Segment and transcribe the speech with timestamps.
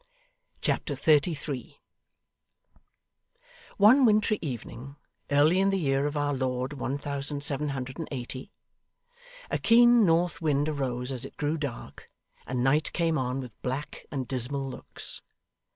[0.61, 1.79] Chapter 33
[3.77, 4.95] One wintry evening,
[5.29, 8.51] early in the year of our Lord one thousand seven hundred and eighty,
[9.51, 12.09] a keen north wind arose as it grew dark,
[12.47, 15.21] and night came on with black and dismal looks.